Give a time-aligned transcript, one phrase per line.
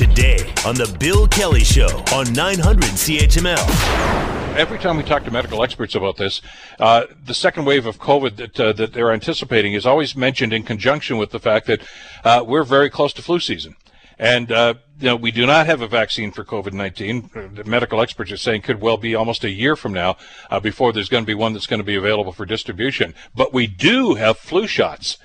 [0.00, 4.56] today on The Bill Kelly Show on 900 CHML.
[4.56, 6.40] Every time we talk to medical experts about this,
[6.78, 10.62] uh, the second wave of COVID that, uh, that they're anticipating is always mentioned in
[10.62, 11.82] conjunction with the fact that
[12.24, 13.76] uh, we're very close to flu season.
[14.18, 17.56] And, uh, you know, we do not have a vaccine for COVID-19.
[17.56, 20.16] The medical experts are saying could well be almost a year from now
[20.50, 23.12] uh, before there's going to be one that's going to be available for distribution.
[23.34, 25.18] But we do have flu shots.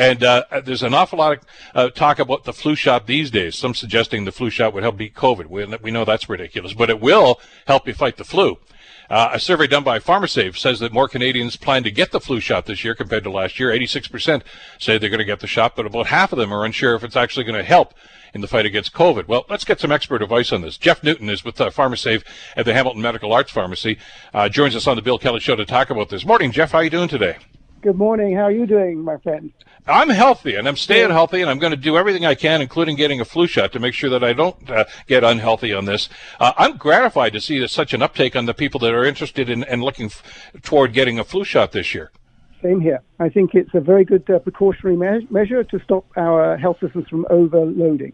[0.00, 1.44] And uh, there's an awful lot of
[1.74, 3.54] uh, talk about the flu shot these days.
[3.54, 5.44] Some suggesting the flu shot would help beat COVID.
[5.48, 8.56] We, we know that's ridiculous, but it will help you fight the flu.
[9.10, 12.40] Uh, a survey done by PharmaSave says that more Canadians plan to get the flu
[12.40, 13.68] shot this year compared to last year.
[13.68, 14.40] 86%
[14.78, 17.04] say they're going to get the shot, but about half of them are unsure if
[17.04, 17.92] it's actually going to help
[18.32, 19.28] in the fight against COVID.
[19.28, 20.78] Well, let's get some expert advice on this.
[20.78, 22.24] Jeff Newton is with uh, PharmaSave
[22.56, 23.98] at the Hamilton Medical Arts Pharmacy.
[24.32, 26.24] Uh, joins us on the Bill Kelly Show to talk about this.
[26.24, 26.72] Morning, Jeff.
[26.72, 27.36] How are you doing today?
[27.82, 28.36] Good morning.
[28.36, 29.54] How are you doing, my friend?
[29.86, 32.94] I'm healthy and I'm staying healthy and I'm going to do everything I can, including
[32.96, 36.10] getting a flu shot to make sure that I don't uh, get unhealthy on this.
[36.38, 39.64] Uh, I'm gratified to see such an uptake on the people that are interested in
[39.64, 40.22] and looking f-
[40.62, 42.10] toward getting a flu shot this year.
[42.62, 43.00] Same here.
[43.18, 47.08] I think it's a very good uh, precautionary me- measure to stop our health systems
[47.08, 48.12] from overloading.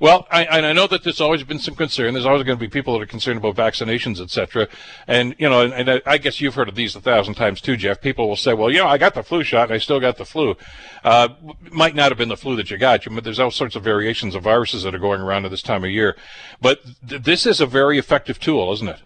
[0.00, 2.14] Well, I, and I know that there's always been some concern.
[2.14, 4.68] There's always going to be people that are concerned about vaccinations, et cetera.
[5.06, 7.76] And, you know, and, and I guess you've heard of these a thousand times too,
[7.76, 8.00] Jeff.
[8.00, 10.16] People will say, well, you know, I got the flu shot and I still got
[10.16, 10.56] the flu.
[11.04, 11.28] Uh,
[11.70, 14.34] might not have been the flu that you got, but there's all sorts of variations
[14.34, 16.16] of viruses that are going around at this time of year.
[16.60, 19.00] But th- this is a very effective tool, isn't it?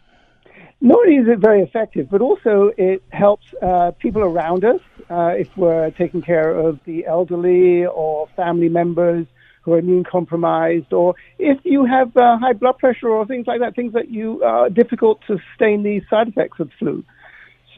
[0.80, 5.34] Not only is it very effective, but also it helps uh, people around us uh,
[5.36, 9.26] if we're taking care of the elderly or family members
[9.68, 13.60] who are immune compromised, or if you have uh, high blood pressure or things like
[13.60, 17.04] that, things that you are uh, difficult to sustain the side effects of flu.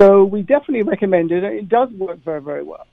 [0.01, 1.43] So we definitely recommend it.
[1.45, 2.87] It does work very, very well.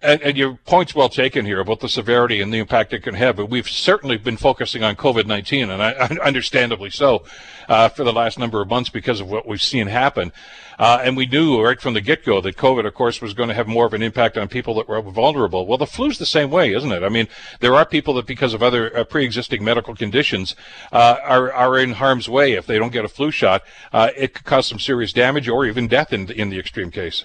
[0.00, 3.14] And, and, your point's well taken here about the severity and the impact it can
[3.14, 3.34] have.
[3.34, 5.90] But we've certainly been focusing on COVID-19, and I,
[6.24, 7.24] understandably so,
[7.68, 10.32] uh, for the last number of months because of what we've seen happen.
[10.78, 13.54] Uh, and we knew right from the get-go that COVID, of course, was going to
[13.56, 15.66] have more of an impact on people that were vulnerable.
[15.66, 17.02] Well, the flu's the same way, isn't it?
[17.02, 17.26] I mean,
[17.58, 20.54] there are people that, because of other uh, pre-existing medical conditions,
[20.92, 23.64] uh, are are in harm's way if they don't get a flu shot.
[23.92, 27.24] Uh, it could cause some serious damage or even death in in the extreme case.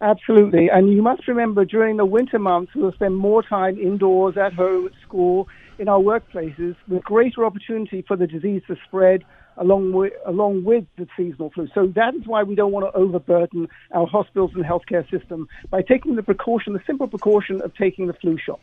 [0.00, 0.68] Absolutely.
[0.70, 4.86] And you must remember during the winter months, we'll spend more time indoors, at home,
[4.86, 5.48] at school,
[5.78, 9.24] in our workplaces, with greater opportunity for the disease to spread
[9.56, 11.66] along with, along with the seasonal flu.
[11.74, 15.82] So that is why we don't want to overburden our hospitals and healthcare system by
[15.82, 18.60] taking the precaution, the simple precaution of taking the flu shot.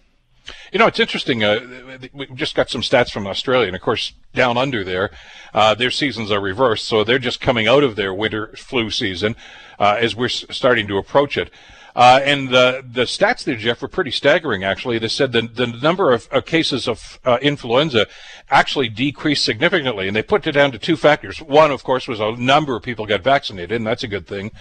[0.71, 1.43] You know, it's interesting.
[1.43, 5.11] Uh, we just got some stats from Australia, and of course, down under there,
[5.53, 9.35] uh, their seasons are reversed, so they're just coming out of their winter flu season
[9.79, 11.49] uh, as we're starting to approach it.
[11.95, 14.63] Uh, and the the stats there, Jeff, were pretty staggering.
[14.63, 18.07] Actually, they said the the number of cases of uh, influenza
[18.49, 21.41] actually decreased significantly, and they put it down to two factors.
[21.41, 24.51] One, of course, was a number of people got vaccinated, and that's a good thing.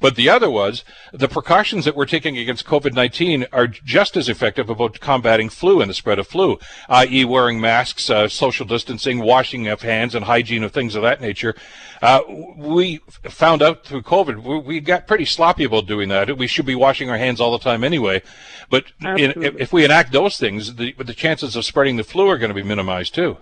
[0.00, 4.70] But the other was the precautions that we're taking against COVID-19 are just as effective
[4.70, 9.66] about combating flu and the spread of flu, i.e., wearing masks, uh, social distancing, washing
[9.66, 11.54] of hands, and hygiene of things of that nature.
[12.00, 12.20] Uh,
[12.56, 16.38] we found out through COVID, we, we, got pretty sloppy about doing that.
[16.38, 18.22] We should be washing our hands all the time anyway.
[18.70, 22.38] But in, if we enact those things, the, the chances of spreading the flu are
[22.38, 23.38] going to be minimized too.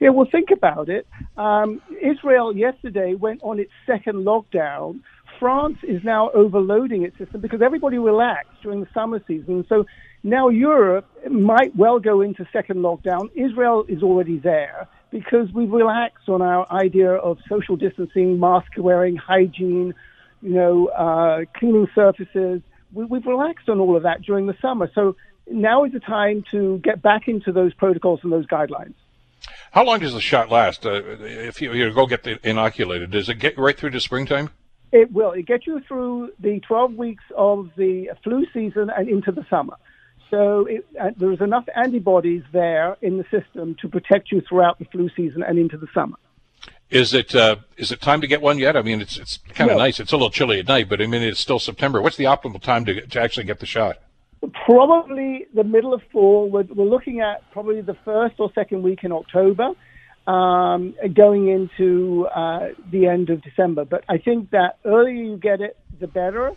[0.00, 1.06] Yeah, well, think about it.
[1.36, 5.00] Um, Israel yesterday went on its second lockdown
[5.38, 9.64] France is now overloading its system because everybody relaxed during the summer season.
[9.68, 9.86] So
[10.22, 13.30] now Europe might well go into second lockdown.
[13.34, 19.16] Israel is already there because we've relaxed on our idea of social distancing, mask wearing,
[19.16, 19.94] hygiene,
[20.42, 22.60] you know, uh, cleaning surfaces.
[22.92, 24.90] We, we've relaxed on all of that during the summer.
[24.94, 25.16] So
[25.48, 28.94] now is the time to get back into those protocols and those guidelines.
[29.70, 30.86] How long does the shot last?
[30.86, 34.50] Uh, if you, you go get the inoculated, does it get right through to springtime?
[34.92, 35.32] It will.
[35.32, 39.76] It gets you through the 12 weeks of the flu season and into the summer.
[40.30, 44.84] So it, uh, there's enough antibodies there in the system to protect you throughout the
[44.86, 46.16] flu season and into the summer.
[46.90, 48.76] Is it uh, is it time to get one yet?
[48.76, 49.98] I mean, it's it's kind of nice.
[49.98, 52.00] It's a little chilly at night, but I mean, it's still September.
[52.00, 53.96] What's the optimal time to to actually get the shot?
[54.64, 56.48] Probably the middle of fall.
[56.48, 59.72] We're, we're looking at probably the first or second week in October
[60.26, 63.84] um, going into uh, the end of December.
[63.84, 66.52] But I think that earlier you get it, the better.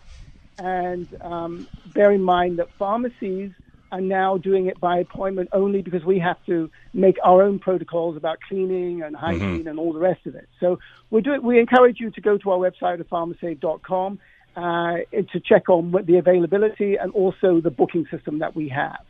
[0.58, 3.52] And um, bear in mind that pharmacies
[3.92, 8.16] are now doing it by appointment only because we have to make our own protocols
[8.16, 9.68] about cleaning and hygiene mm-hmm.
[9.68, 10.48] and all the rest of it.
[10.60, 10.78] So
[11.10, 14.18] we do We encourage you to go to our website at pharmasave.com
[14.56, 14.96] uh,
[15.32, 19.04] to check on the availability and also the booking system that we have.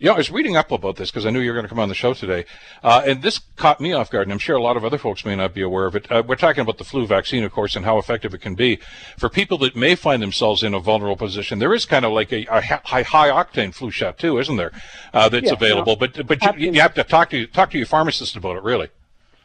[0.00, 1.80] Yeah, I was reading up about this because I knew you were going to come
[1.80, 2.44] on the show today,
[2.84, 5.24] uh, and this caught me off guard, and I'm sure a lot of other folks
[5.24, 6.10] may not be aware of it.
[6.10, 8.78] Uh, we're talking about the flu vaccine, of course, and how effective it can be
[9.16, 11.58] for people that may find themselves in a vulnerable position.
[11.58, 14.70] There is kind of like a, a high, high octane flu shot too, isn't there?
[15.12, 17.86] Uh, that's available, no, but but you, you have to talk to talk to your
[17.88, 18.90] pharmacist about it, really.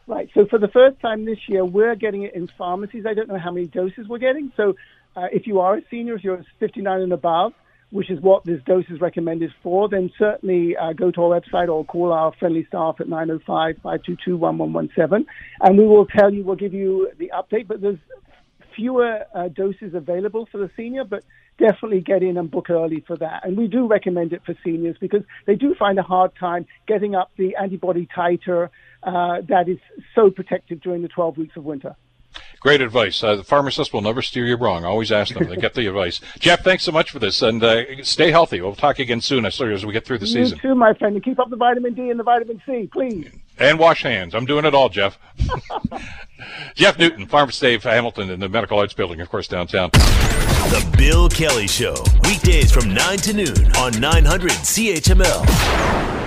[0.05, 0.29] Right.
[0.35, 3.07] So for the first time this year, we're getting it in pharmacies.
[3.07, 4.51] I don't know how many doses we're getting.
[4.55, 4.75] So
[5.15, 7.53] uh, if you are a senior, if you're 59 and above,
[7.93, 11.69] which is what this dose is recommended for, then certainly uh, go to our website
[11.69, 15.25] or call our friendly staff at 905-522-1117,
[15.61, 17.67] and we will tell you, we'll give you the update.
[17.67, 17.99] But there's
[18.75, 21.23] fewer uh, doses available for the senior, but
[21.59, 23.45] definitely get in and book early for that.
[23.45, 27.13] And we do recommend it for seniors because they do find a hard time getting
[27.13, 28.69] up the antibody titer
[29.03, 29.77] uh, that is
[30.15, 31.95] so protective during the 12 weeks of winter.
[32.63, 33.21] Great advice.
[33.21, 34.85] Uh, the pharmacist will never steer you wrong.
[34.85, 35.49] Always ask them.
[35.49, 36.21] They get the advice.
[36.39, 38.61] Jeff, thanks so much for this, and uh, stay healthy.
[38.61, 40.59] We'll talk again soon as soon as we get through the You season.
[40.59, 43.29] too, my friend, and keep up the vitamin D and the vitamin C, please.
[43.59, 44.33] And wash hands.
[44.33, 45.19] I'm doing it all, Jeff.
[46.75, 49.89] Jeff Newton, PharmaSave Hamilton in the Medical Arts Building, of course, downtown.
[49.91, 56.22] The Bill Kelly Show, weekdays from 9 to noon on 900 CHML.